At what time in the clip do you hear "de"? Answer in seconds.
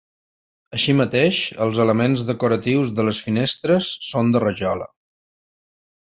2.99-3.05, 4.37-4.41